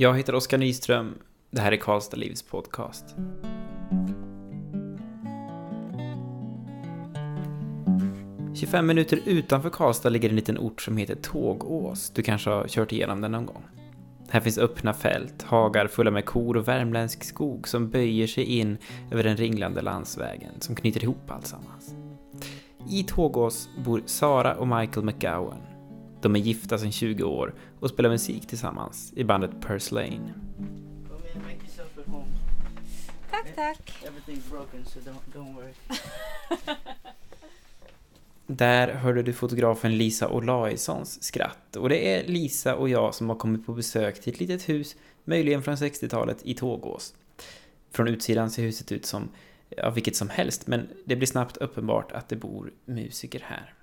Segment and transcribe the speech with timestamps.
[0.00, 1.14] Jag heter Oskar Nyström.
[1.50, 3.04] Det här är Karlstad Livs podcast.
[8.54, 12.10] –25 minuter utanför Karlstad ligger en liten ort som heter Tågås.
[12.10, 13.62] Du kanske har kört igenom den någon gång.
[14.30, 18.78] Här finns öppna fält, hagar fulla med kor och värmländsk skog som böjer sig in
[19.10, 21.94] över den ringlande landsvägen som knyter ihop alltsammans.
[22.90, 25.67] I Tågås bor Sara och Michael McGowan.
[26.22, 30.34] De är gifta sedan 20 år och spelar musik tillsammans i bandet Purslane.
[33.30, 34.04] Tack, tack.
[34.04, 35.72] Everything's broken, so don't, don't.
[38.46, 41.76] Där hörde du fotografen Lisa Olaissons skratt.
[41.76, 44.96] Och det är Lisa och jag som har kommit på besök till ett litet hus,
[45.24, 47.14] möjligen från 60-talet, i Tågås.
[47.90, 49.28] Från utsidan ser huset ut som
[49.76, 53.74] ja, vilket som helst, men det blir snabbt uppenbart att det bor musiker här.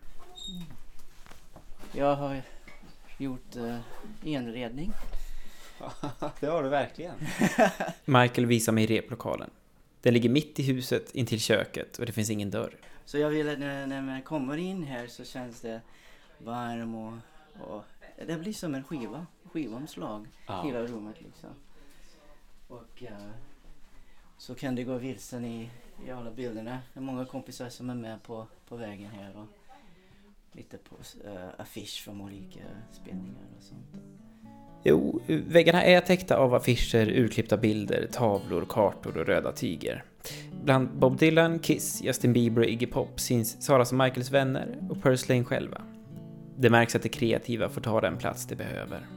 [1.98, 2.41] Jag har
[3.17, 3.80] gjort uh,
[4.23, 4.91] enredning.
[6.40, 7.16] det har du verkligen.
[8.05, 9.49] Michael visar mig replokalen.
[10.02, 12.77] Den ligger mitt i huset intill köket och det finns ingen dörr.
[13.05, 15.82] Så jag vill att när, när man kommer in här så känns det
[16.37, 17.13] varm och,
[17.60, 17.84] och
[18.27, 20.63] det blir som en skiva, skivomslag, Ja.
[20.63, 21.49] hela rummet liksom.
[22.68, 23.30] Och uh,
[24.37, 25.70] så kan det gå vilsen i,
[26.07, 26.80] i alla bilderna.
[26.93, 29.48] Det är många kompisar som är med på, på vägen här och
[30.55, 32.59] lite på uh, affisch från olika
[32.91, 34.03] spelningar och sånt.
[34.87, 40.03] Jo, väggarna är täckta av affischer, urklippta bilder, tavlor, kartor och röda tyger.
[40.63, 45.03] Bland Bob Dylan, Kiss, Justin Bieber och Iggy Pop syns Saras och Michaels vänner och
[45.03, 45.81] Purslane själva.
[46.57, 49.07] Det märks att det kreativa får ta den plats det behöver.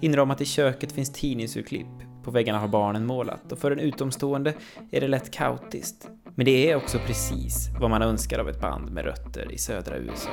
[0.00, 2.11] Inramat i köket finns tidningsurklipp.
[2.24, 4.54] På väggarna har barnen målat och för en utomstående
[4.90, 6.08] är det lätt kaotiskt.
[6.34, 9.96] Men det är också precis vad man önskar av ett band med rötter i södra
[9.96, 10.30] USA.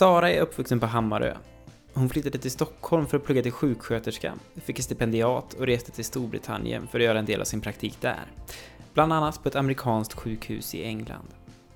[0.00, 1.36] Sara är uppvuxen på Hammarö.
[1.94, 6.04] Hon flyttade till Stockholm för att plugga till sjuksköterska, fick ett stipendiat och reste till
[6.04, 8.24] Storbritannien för att göra en del av sin praktik där.
[8.94, 11.28] Bland annat på ett amerikanskt sjukhus i England.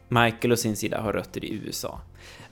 [0.08, 2.00] Michael å sin sida har rötter i USA.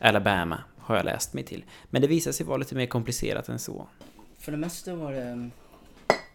[0.01, 3.59] Alabama har jag läst mig till, men det visar sig vara lite mer komplicerat än
[3.59, 3.87] så.
[4.39, 5.51] För det mesta var det,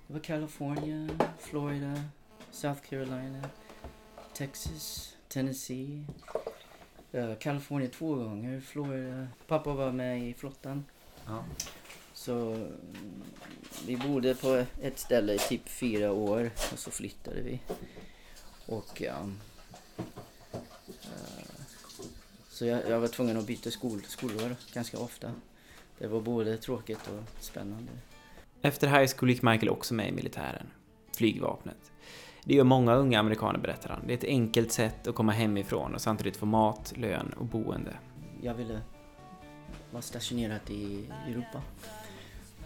[0.08, 1.10] det var California,
[1.40, 2.02] Florida,
[2.52, 3.44] South Carolina,
[4.34, 6.06] Texas, Tennessee.
[7.18, 9.28] Uh, California två gånger, Florida.
[9.48, 10.86] Pappa var med i flottan.
[12.14, 13.24] Så mm,
[13.86, 17.60] vi bodde på ett ställe i typ fyra år och så flyttade vi.
[18.66, 19.40] Och um,
[20.88, 21.48] eh,
[22.50, 25.32] så jag, jag var tvungen att byta skol, skolor ganska ofta.
[25.98, 27.92] Det var både tråkigt och spännande.
[28.62, 30.68] Efter high school gick Michael också med i militären,
[31.16, 31.92] flygvapnet.
[32.48, 34.08] Det gör många unga amerikaner, berättar han.
[34.08, 37.94] Det är ett enkelt sätt att komma hemifrån och samtidigt få mat, lön och boende.
[38.42, 38.82] Jag ville
[39.92, 41.62] vara stationerad i Europa.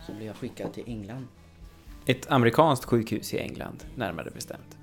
[0.07, 1.27] Så blev jag skickad till England.
[2.05, 4.77] Ett amerikanskt sjukhus i England, närmare bestämt.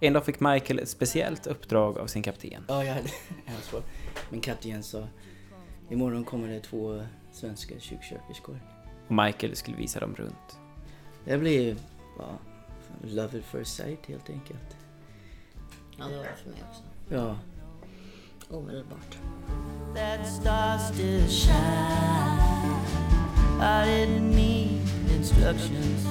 [0.00, 2.64] En dag fick Michael ett speciellt uppdrag av sin kapten.
[2.68, 3.10] Ja, jag hade
[3.56, 3.82] ansvar.
[4.30, 5.06] Min kapten sa
[5.90, 8.60] imorgon kommer det två svenska sjuksköterskor.
[9.08, 10.58] Och Michael skulle visa dem runt.
[11.24, 11.80] Det blev
[12.18, 12.38] bara
[13.04, 14.76] love at first sight helt enkelt.
[15.98, 16.82] Ja, det var det för mig också.
[17.08, 17.36] Ja,
[18.50, 19.18] Omedelbart.
[19.94, 22.76] that star still shine.
[23.60, 24.80] I didn't need
[25.18, 26.06] instructions.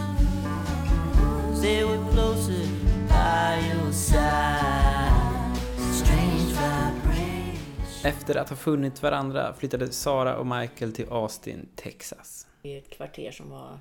[1.60, 2.66] Stay with closer
[3.08, 5.56] by your side.
[5.94, 8.06] Strange vibrations.
[8.06, 12.48] Efter att ha funnit varandra flyttade Sara och Michael till Austin, Texas.
[12.64, 13.80] I ett kvarter som var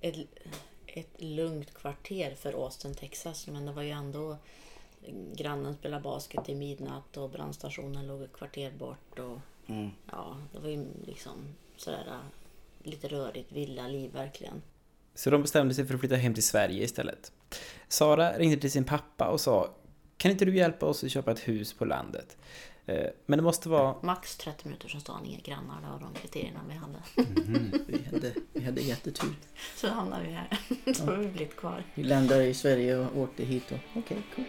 [0.00, 0.14] ett,
[0.96, 3.46] ett lugnt kvarter för Austin, Texas.
[3.46, 4.36] Men det var ju ändå
[5.34, 9.18] grannen spelade basket i midnatt och brandstationen låg ett kvarter bort.
[9.18, 9.90] Och Mm.
[10.10, 11.32] Ja, det var ju liksom
[11.76, 12.18] sådär
[12.82, 14.62] lite rörigt villa liv verkligen.
[15.14, 17.32] Så de bestämde sig för att flytta hem till Sverige istället.
[17.88, 19.74] Sara ringde till sin pappa och sa
[20.16, 22.36] Kan inte du hjälpa oss att köpa ett hus på landet?
[22.86, 23.94] Eh, Men det måste vara...
[24.02, 25.80] Max 30 minuter från stan, inga grannar.
[25.80, 26.98] Det var de kriterierna vi hade.
[27.86, 29.34] Vi, hade, vi hade jättetur.
[29.76, 30.58] Så hamnade vi här.
[30.94, 31.84] Så har vi blivit kvar.
[31.94, 34.44] Vi landade i Sverige och åkte hit och okej, cool.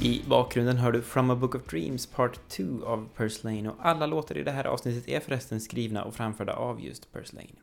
[0.00, 4.06] I bakgrunden hör du From a Book of Dreams Part 2 av Purslane och alla
[4.06, 7.54] låtar i det här avsnittet är förresten skrivna och framförda av just Purslane.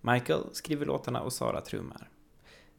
[0.00, 2.10] Michael skriver låtarna och Sara trummar.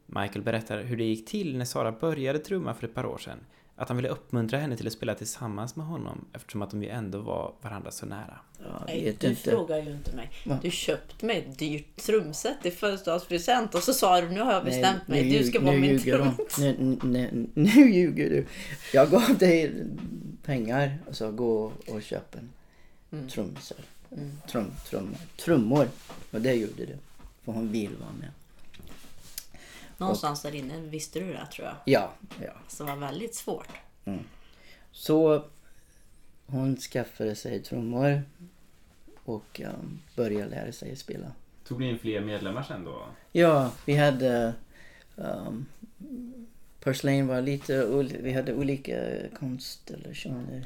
[0.05, 3.37] Michael berättar hur det gick till när Sara började trumma för ett par år sedan.
[3.77, 6.89] Att han ville uppmuntra henne till att spela tillsammans med honom eftersom att de ju
[6.89, 8.39] ändå var varandra så nära.
[8.59, 9.41] Ja, Nej, du inte.
[9.51, 10.31] frågar ju inte mig.
[10.45, 10.59] Va?
[10.61, 14.63] Du köpte mig ett dyrt trumset i födelsedagspresent och så sa du nu har jag
[14.63, 15.23] Nej, bestämt mig.
[15.31, 16.31] nu Du ska vara min ljuger trum.
[16.57, 16.61] de.
[16.61, 18.45] Nu, nu, nu ljuger du.
[18.93, 19.85] Jag gav dig
[20.43, 22.49] pengar och sa gå och köp en
[23.11, 23.27] Mm.
[23.29, 23.77] trumsel.
[24.11, 24.31] Mm.
[24.51, 25.17] Trum, trummor.
[25.37, 25.87] Trummor.
[26.31, 26.95] Och det gjorde du.
[27.45, 28.29] För hon vill vara med.
[29.97, 31.75] Någonstans där inne visste du det tror jag.
[31.85, 32.53] Ja, ja.
[32.77, 33.67] Det var väldigt svårt.
[34.91, 35.43] Så
[36.45, 38.21] hon skaffade sig trummor
[39.25, 41.31] och um, började lära sig spela.
[41.67, 43.05] Tog ni in fler medlemmar sen då?
[43.31, 44.53] Ja, vi hade...
[45.15, 45.65] Um,
[46.79, 47.85] Purslane var lite...
[48.21, 48.95] Vi hade olika
[49.39, 50.65] konstellationer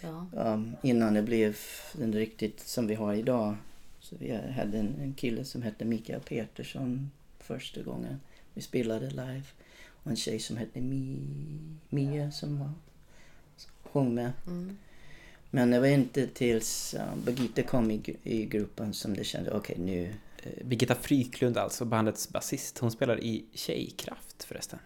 [0.00, 0.26] Ja.
[0.32, 1.56] um, innan det blev
[1.92, 3.56] den riktigt som vi har idag.
[4.00, 8.20] Så vi hade en, en kille som hette Mikael Petersson första gången
[8.54, 9.44] vi spelade live.
[9.88, 11.18] Och en tjej som hette Mi,
[11.88, 12.72] Mia som var,
[13.82, 14.32] sjöng med.
[14.46, 14.78] Mm.
[15.50, 19.76] Men det var inte tills um, Birgitta kom i, i gruppen som det kände, okej
[19.78, 22.78] nu, Eh, Birgitta Fryklund, alltså bandets basist.
[22.78, 24.78] Hon spelar i Tjejkraft förresten.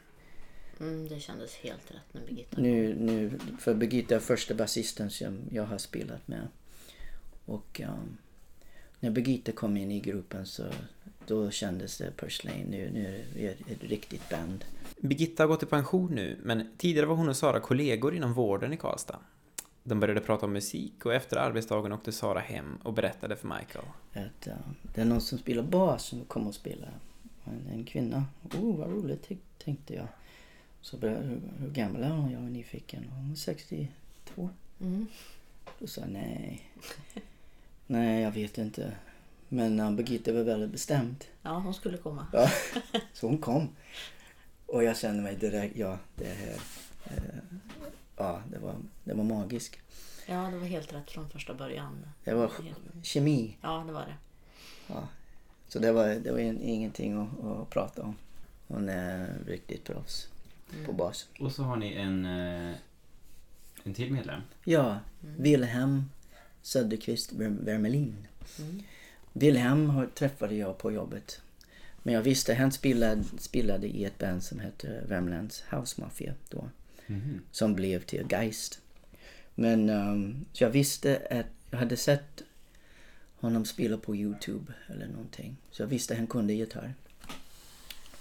[0.80, 5.38] Mm, det kändes helt rätt när Birgitta nu, nu, för Birgitta är första basisten som
[5.50, 6.48] jag har spelat med.
[7.44, 8.16] Och um,
[9.00, 10.64] när Birgitta kom in i gruppen så
[11.26, 14.64] då kändes det Purslane, nu, nu är vi ett, riktigt band.
[15.00, 18.72] Birgitta har gått i pension nu, men tidigare var hon och Sara kollegor inom vården
[18.72, 19.18] i Karlstad.
[19.82, 23.84] De började prata om musik och efter arbetsdagen åkte Sara hem och berättade för Michael.
[24.12, 24.52] Att, uh,
[24.94, 26.86] det är någon som spelar bas som kommer och spela.
[27.44, 28.24] En, en kvinna.
[28.60, 29.30] Oh, vad roligt
[29.64, 30.08] tänkte jag.
[30.80, 32.30] Så började, hur, hur gammal är hon?
[32.30, 33.04] Jag var nyfiken.
[33.10, 34.50] Hon var 62.
[34.80, 35.06] Mm.
[35.78, 36.70] Då sa jag nej.
[37.86, 38.92] Nej, jag vet inte.
[39.48, 41.24] Men uh, Birgitta var väldigt bestämd.
[41.42, 42.26] Ja, hon skulle komma.
[42.32, 42.50] Ja,
[43.12, 43.68] så hon kom.
[44.66, 46.56] Och jag kände mig direkt, ja, det här.
[47.04, 47.34] eh,
[48.16, 48.74] ja, det var,
[49.04, 49.76] det var magiskt.
[50.26, 52.06] Ja, det var helt rätt från första början.
[52.24, 52.50] Det var
[53.02, 53.56] kemi.
[53.62, 54.14] Ja, det var det.
[54.86, 55.08] Ja.
[55.68, 58.16] Så det var, det var in- ingenting att, att prata om.
[58.68, 60.28] Hon är riktigt proffs
[60.86, 61.28] på bas.
[61.40, 62.74] Och så har ni en, eh,
[63.84, 64.40] en till medlem.
[64.64, 66.04] Ja, Wilhelm
[66.66, 68.26] Söderqvist Wermelin.
[68.58, 68.82] Mm.
[69.32, 71.40] Wilhelm träffade jag på jobbet.
[72.02, 76.70] Men jag visste, han spelade, spelade i ett band som hette Värmlands House Mafia då.
[77.50, 78.80] Som blev till Geist.
[79.54, 82.42] Men um, så jag visste att jag hade sett
[83.36, 85.56] honom spela på Youtube eller någonting.
[85.70, 86.94] Så jag visste att han kunde gitarr.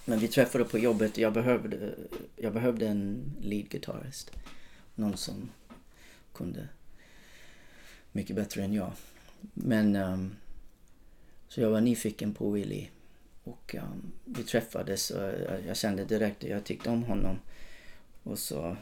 [0.06, 1.18] Men vi träffade på jobbet.
[1.18, 1.96] Jag behövde,
[2.36, 4.32] jag behövde en lead guitarist.
[4.96, 5.50] Någon som
[6.34, 6.68] kunde
[8.16, 8.92] mycket bättre än jag.
[9.54, 10.36] Men um,
[11.48, 12.88] så jag var nyfiken på Willy.
[13.44, 17.40] Och um, vi träffades och jag, jag kände direkt att jag tyckte om honom.
[18.24, 18.78] Och så,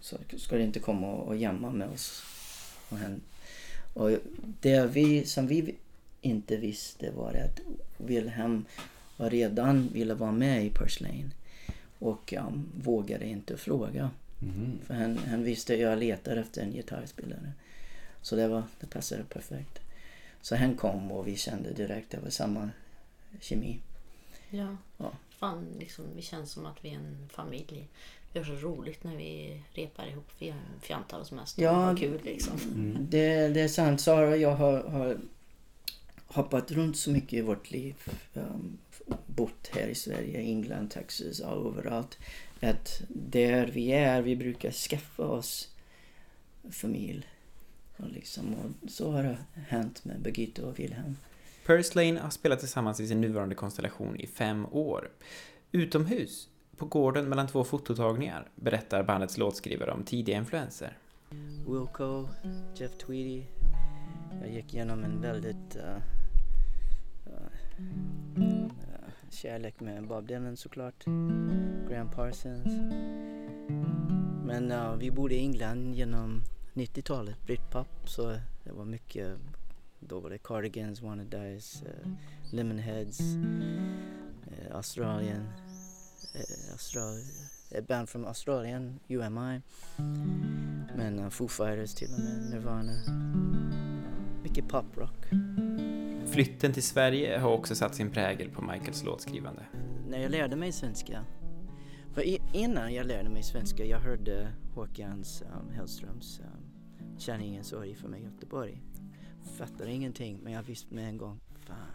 [0.00, 2.22] så ska det inte komma och, och jamma med oss.
[2.88, 3.20] Och, han,
[3.94, 4.10] och
[4.60, 5.74] det vi, som vi
[6.20, 7.60] inte visste var att
[7.96, 8.64] Wilhelm
[9.16, 11.30] var redan ville vara med i Purslane.
[11.98, 14.10] Och um, vågade inte fråga.
[14.86, 17.52] För han, han visste att jag letar efter en gitarrspelare.
[18.28, 19.78] Så det, var, det passade perfekt.
[20.40, 22.70] Så han kom och vi kände direkt att det var samma
[23.40, 23.80] kemi.
[24.50, 24.76] Ja.
[24.96, 25.12] Ja.
[25.30, 27.88] Fan, liksom, vi känns som att vi är en familj.
[28.32, 30.28] Vi har så roligt när vi repar ihop.
[30.38, 31.58] Vi fjantar oss mest.
[31.58, 31.72] Ja.
[31.72, 31.86] Ja.
[31.86, 32.58] Vad kul liksom.
[33.10, 34.00] Det, det är sant.
[34.00, 35.18] Sara och jag har, har
[36.26, 37.94] hoppat runt så mycket i vårt liv.
[38.34, 38.78] Um,
[39.26, 42.18] bott här i Sverige, England, Texas, all överallt.
[42.60, 45.68] Att där vi är, vi brukar skaffa oss
[46.70, 47.26] familj.
[47.98, 51.16] Och, liksom, och så har det hänt med Birgitta och Wilhelm.
[51.66, 55.10] Purslane har spelat tillsammans i sin nuvarande konstellation i fem år.
[55.72, 60.96] Utomhus, på gården mellan två fototagningar, berättar bandets låtskrivare om tidiga influenser.
[61.66, 62.28] Wilco,
[62.76, 63.42] Jeff Tweedy.
[64.40, 65.96] Jag gick igenom en väldigt uh,
[67.26, 68.68] uh,
[69.30, 71.04] kärlek med Bob Dylan såklart.
[71.88, 72.72] Graham Parsons.
[74.44, 76.42] Men uh, vi bodde i England genom
[76.78, 79.38] 90-talet, Britpop, så det var mycket,
[80.00, 82.12] då var det Cardigans, Wanna Dies, uh,
[82.52, 85.48] Lemonheads, uh, Australien,
[86.34, 87.14] uh, Austral
[87.70, 89.60] ett band från Australien, UMI.
[90.96, 92.92] Men uh, Foo Fighters till och med, Nirvana.
[94.42, 95.26] Mycket poprock.
[96.26, 99.62] Flytten till Sverige har också satt sin prägel på Michaels låtskrivande.
[100.08, 101.24] När jag lärde mig svenska,
[102.14, 106.67] för innan jag lärde mig svenska, jag hörde Håkans um, Hellströms um,
[107.18, 108.80] Känn ingen sorg för mig Göteborg.
[109.56, 111.90] Fattar ingenting, men jag visste med en gång, fan,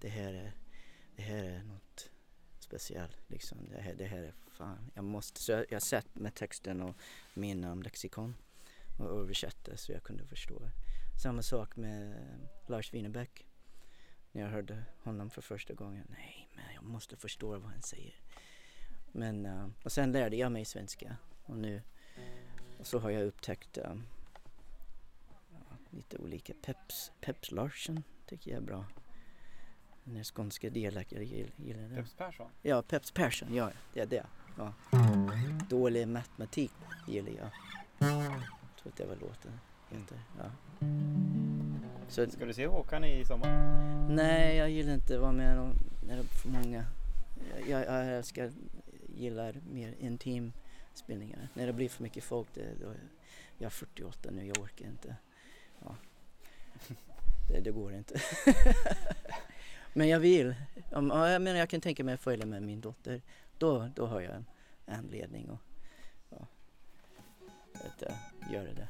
[0.00, 0.52] det här är,
[1.16, 2.10] det här är något
[2.58, 3.58] speciellt liksom.
[3.70, 6.96] Det här, det här är fan, jag måste, så jag, jag satt med texten och
[7.34, 8.34] min um, lexikon
[8.98, 10.62] och översatte så jag kunde förstå.
[11.22, 13.46] Samma sak med eh, Lars Winnerbäck.
[14.32, 16.06] När jag hörde honom för första gången.
[16.10, 18.14] Nej, men jag måste förstå vad han säger.
[19.12, 21.16] Men, uh, och sen lärde jag mig svenska.
[21.42, 21.82] Och nu
[22.78, 24.06] och så har jag upptäckt um,
[25.90, 26.52] lite olika.
[26.62, 28.84] Peps, Peps Larsson tycker jag är bra.
[30.04, 31.94] Den där skånska dialekten, jag gillar, den.
[31.96, 32.50] Peps Persson?
[32.62, 34.26] Ja, Peps Persson, ja det är det.
[34.58, 34.72] Ja.
[35.70, 36.72] Dålig matematik
[37.08, 37.50] gillar jag.
[37.98, 40.20] Jag tror att det var låten heter.
[40.38, 40.50] Ja.
[42.08, 43.48] Så, Ska du se Håkan i sommar?
[44.10, 45.74] nej, jag gillar inte att vara med och-
[46.06, 46.84] när det är för många.
[47.68, 48.52] Jag, jag älskar,
[49.16, 50.52] gillar mer intim
[50.94, 51.48] spelningar.
[51.54, 52.92] När det blir för mycket folk, det, då,
[53.58, 55.16] jag är 48 nu, jag orkar inte.
[57.48, 58.20] Det, det går inte.
[59.92, 60.54] Men jag vill.
[60.92, 63.22] Om, ja, jag menar jag kan tänka mig att följa med min dotter.
[63.58, 64.46] Då, då har jag en
[64.86, 65.60] anledning att,
[66.30, 66.46] ja,
[67.74, 68.88] att äh, göra det.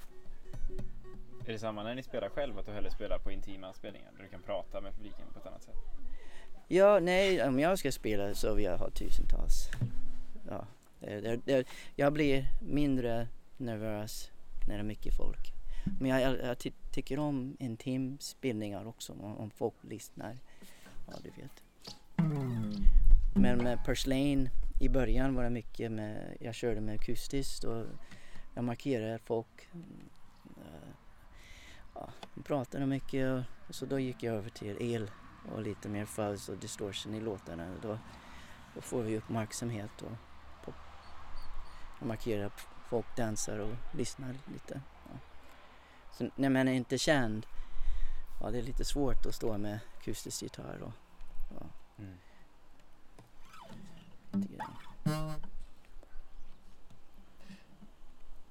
[1.47, 4.23] Är det samma när ni spelar själv, att du hellre spelar på intima spelningar där
[4.23, 5.77] du kan prata med publiken på ett annat sätt?
[6.69, 9.69] Ja, nej, om jag ska spela så vill jag ha tusentals.
[10.49, 10.67] Ja,
[11.01, 14.31] det, det, det, jag blir mindre nervös
[14.69, 15.60] när det är mycket folk.
[15.85, 20.39] Men jag, jag, jag ty, tycker om intimspelningar också, om, om folk lyssnar.
[21.07, 21.63] Ja, du vet.
[23.35, 27.87] Men med Purslane i början var det mycket med, jag körde med akustiskt och
[28.55, 29.69] jag markerade folk
[30.57, 30.91] eh,
[31.95, 35.11] ja, de pratade mycket och, så då gick jag över till el
[35.53, 37.75] och lite mer fuzz och distortion i låtarna.
[37.83, 37.99] Då,
[38.75, 40.17] då får vi uppmärksamhet och
[40.65, 40.75] pop.
[41.99, 44.81] Jag markerar att folk dansar och lyssnar lite.
[46.13, 47.47] Så när man är inte känd,
[48.41, 50.93] ja det är lite svårt att stå med akustisk gitarr och
[51.61, 51.67] ja,
[51.99, 52.19] Mm.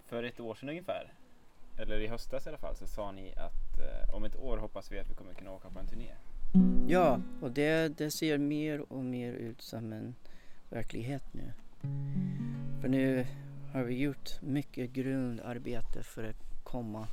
[0.05, 1.13] För ett år sedan ungefär,
[1.77, 4.91] eller i höstas i alla fall, så sa ni att eh, om ett år hoppas
[4.91, 6.11] vi att vi kommer kunna åka på en turné.
[6.87, 10.15] Ja, och det, det ser mer och mer ut som en
[10.69, 11.53] verklighet nu.
[12.81, 13.27] För nu
[13.73, 17.07] har vi gjort mycket grundarbete för att komma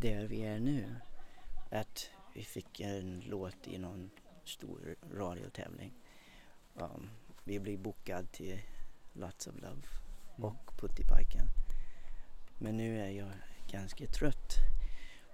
[0.00, 0.94] där vi är nu.
[1.70, 4.10] Att vi fick en låt i någon
[4.44, 5.92] stor radiotävling.
[6.74, 7.10] Um,
[7.44, 8.60] vi blev bokad till
[9.12, 9.82] Lots of Love
[10.36, 11.46] och Puttipajken.
[12.58, 13.32] Men nu är jag
[13.70, 14.52] ganska trött.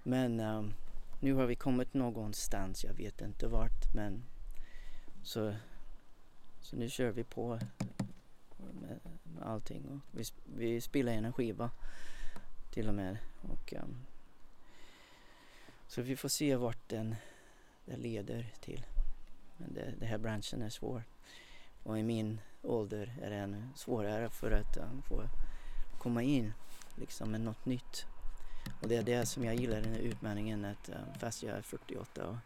[0.03, 0.73] Men um,
[1.19, 4.23] nu har vi kommit någonstans, jag vet inte vart men
[5.23, 5.55] så,
[6.61, 7.59] så nu kör vi på
[8.57, 11.71] med, med allting och vi, vi spelar in en skiva
[12.71, 14.05] till och med och ehm,
[15.93, 17.15] så vi får se vart den,
[17.85, 18.85] den leder till.
[19.57, 21.03] Men det, det här branschen är svår
[21.83, 25.29] och i min ålder är det ännu svårare för att um, få
[25.99, 26.53] komma in
[26.95, 28.05] liksom med något nytt.
[28.81, 31.57] Och det är det som jag gillar i den här utmaningen att um, fast jag
[31.57, 32.37] är 48 och,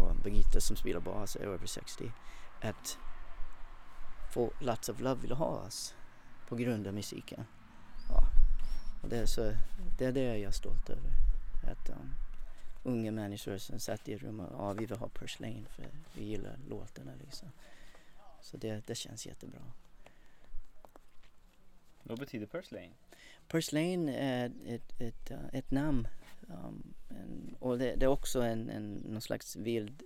[0.00, 2.12] och Birgitta som spelar bas är över 60
[2.60, 2.98] att
[4.32, 5.94] få Lots of Love vill ha oss
[6.48, 7.44] på grund av musiken.
[8.08, 8.22] Ja.
[9.02, 9.52] Och det, är så,
[9.98, 11.29] det är det jag är stolt över.
[11.62, 12.14] Att um,
[12.82, 16.58] unga människor som satt i rum och ja, vi vill ha Purslane för vi gillar
[16.68, 17.48] låtarna liksom.
[18.40, 19.60] Så det, det känns jättebra.
[22.02, 22.92] Vad betyder Purslane?
[23.48, 26.08] Purslane är ett, ett, uh, ett namn
[26.48, 30.02] um, en, och det, det är också en, en, någon slags vild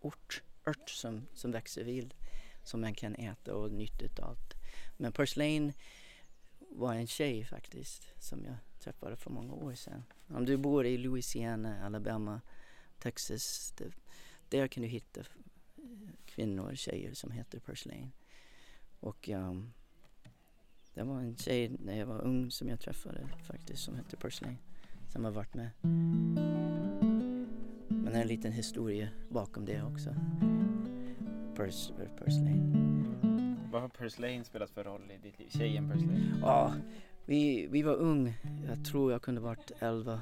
[0.00, 2.14] ort, ört som, som växer vild
[2.64, 4.54] som man kan äta och nyttja allt.
[4.96, 5.72] Men Purslane
[6.74, 10.02] var en tjej faktiskt som jag träffade för många år sedan.
[10.28, 12.40] Om du bor i Louisiana, Alabama,
[12.98, 13.90] Texas, det,
[14.48, 15.44] där kan du hitta kvinnor
[16.34, 18.10] kvinnor, tjejer som heter Purslane.
[19.00, 19.72] Och um,
[20.94, 24.56] det var en tjej när jag var ung som jag träffade faktiskt som hette Purslane.
[25.08, 25.70] Som har varit med.
[27.88, 30.14] Men det är en liten historia bakom det också.
[31.56, 32.04] Purslane.
[32.04, 33.33] Eh, Purs
[33.74, 35.48] vad har Purse Lane spelat för roll i ditt liv?
[35.48, 36.38] Tjejen Purse Lane?
[36.40, 36.74] Ja,
[37.24, 38.34] vi, vi var ung.
[38.66, 40.20] Jag tror jag kunde varit 11.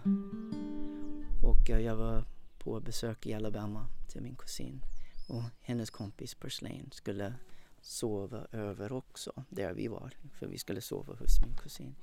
[1.42, 2.24] Och jag var
[2.58, 4.84] på besök i Alabama till min kusin.
[5.28, 7.34] Och hennes kompis Purs Lane skulle
[7.80, 10.10] sova över också där vi var.
[10.34, 11.94] För vi skulle sova hos min kusin.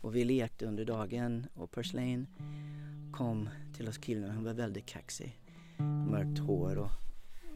[0.00, 2.26] Och vi lekte under dagen och Purs Lane
[3.12, 4.34] kom till oss killarna.
[4.34, 5.38] Hon var väldigt kaxig.
[6.10, 6.90] Mörkt hår och,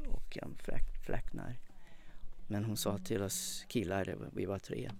[0.09, 1.72] och fläck, fläcknar.
[2.52, 4.90] Men hon sa till oss killar, vi var tre.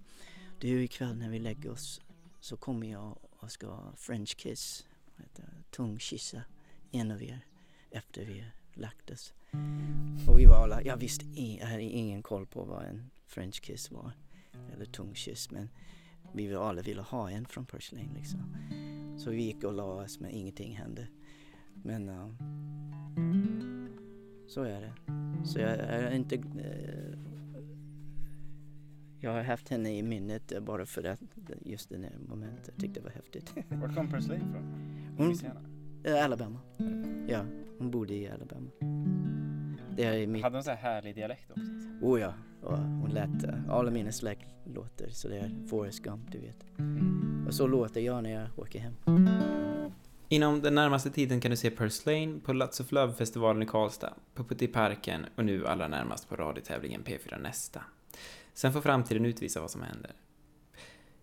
[0.59, 2.01] Du ikväll när vi lägger oss
[2.39, 4.87] så kommer jag och ska French kiss,
[5.71, 6.41] tungkyssa
[6.91, 7.45] en av er
[7.91, 9.33] efter vi lagt oss.
[10.27, 13.91] Och vi var alla, jag visste jag hade ingen koll på vad en French kiss
[13.91, 14.11] var.
[14.73, 15.69] Eller tungkyss men
[16.33, 18.55] vi ville alla ville ha en från Purslane liksom.
[19.17, 21.07] Så vi gick och la oss men ingenting hände.
[21.73, 22.29] Men uh,
[24.47, 24.93] så är det.
[25.45, 27.32] Så jag är inte eh,
[29.23, 31.19] jag har haft henne i minnet eh, bara för att
[31.65, 32.69] just det här momentet.
[32.73, 33.53] Jag tyckte det var häftigt.
[33.69, 35.15] Vart kom Lane ifrån?
[35.17, 35.35] Hon,
[36.03, 36.59] eh, Alabama.
[37.27, 37.45] Ja,
[37.77, 38.69] hon bodde i Alabama.
[39.95, 40.43] Det är i mitt...
[40.43, 41.71] Hade hon så här härlig dialekt också?
[42.01, 46.39] Oh ja, och hon lät uh, alla mina släktlåtar så det är Forrest Gump, du
[46.39, 46.65] vet.
[47.47, 48.93] Och så låter jag när jag åker hem.
[50.29, 54.13] Inom den närmaste tiden kan du se Purse Lane på Lots of Love-festivalen i Karlstad,
[54.33, 57.81] på Puttiparken och nu allra närmast på radiotävlingen P4 Nästa.
[58.53, 60.11] Sen får framtiden utvisa vad som händer.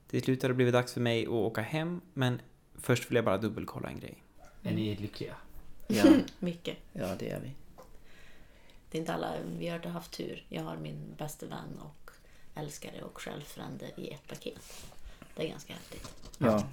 [0.07, 2.41] Till slut har det blivit dags för mig att åka hem, men
[2.75, 4.23] först vill jag bara dubbelkolla en grej.
[4.63, 5.35] Är ni lyckliga?
[5.93, 6.05] Ja,
[6.39, 6.77] Mycket.
[6.93, 7.55] ja det är vi.
[8.91, 10.45] Det är inte alla, vi har haft tur.
[10.49, 12.11] Jag har min bästa vän och
[12.55, 14.87] älskare och självfrände i ett paket.
[15.37, 16.11] Det är ganska häftigt.
[16.39, 16.69] Ja,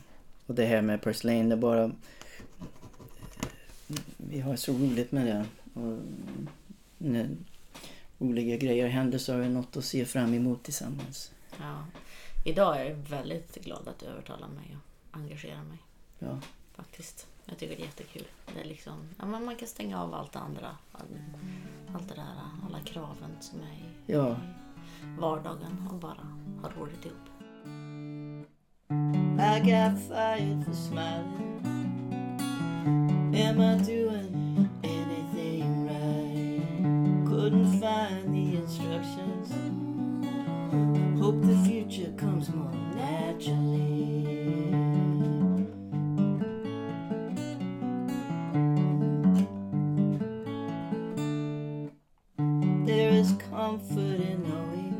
[0.45, 1.91] och det här med Purslane, det är bara...
[4.17, 5.45] Vi har så roligt med det.
[5.81, 5.99] Och
[8.17, 11.31] roliga grejer händer så har vi något att se fram emot tillsammans.
[11.59, 11.85] Ja.
[12.45, 15.77] Idag är jag väldigt glad att du övertalar mig och engagerar mig.
[16.19, 16.39] Ja,
[16.77, 17.27] Faktiskt.
[17.45, 18.27] Jag tycker det är jättekul.
[18.53, 20.77] Det är liksom, ja, men man kan stänga av allt det andra.
[20.91, 21.07] All,
[21.95, 22.33] allt det där,
[22.65, 24.37] alla kraven som är i, ja.
[25.03, 26.27] i vardagen och bara
[26.61, 27.17] ha roligt ihop.
[29.39, 31.57] I got fired for smiling.
[33.35, 34.06] Am I doing
[38.77, 39.49] instructions.
[41.19, 44.23] Hope the future comes more naturally.
[52.85, 54.95] There is comfort in knowing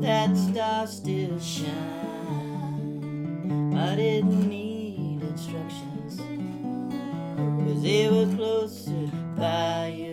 [0.00, 1.72] that stars still shine.
[3.76, 6.16] I didn't need instructions,
[7.62, 10.03] cause they were closer by your